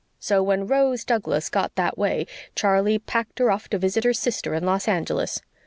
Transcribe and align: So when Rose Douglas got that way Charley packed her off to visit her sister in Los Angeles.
So 0.19 0.41
when 0.41 0.65
Rose 0.65 1.03
Douglas 1.05 1.47
got 1.51 1.75
that 1.75 1.95
way 1.95 2.25
Charley 2.55 2.97
packed 2.97 3.37
her 3.37 3.51
off 3.51 3.67
to 3.69 3.77
visit 3.77 4.03
her 4.03 4.13
sister 4.13 4.55
in 4.55 4.65
Los 4.65 4.87
Angeles. 4.87 5.43